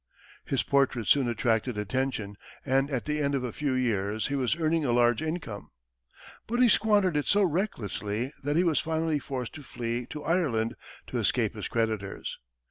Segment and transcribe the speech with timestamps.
[0.45, 4.55] His portraits soon attracted attention, and at the end of a few years, he was
[4.55, 5.69] earning a large income.
[6.47, 10.73] But he squandered it so recklessly that he was finally forced to flee to Ireland
[11.05, 12.39] to escape his creditors.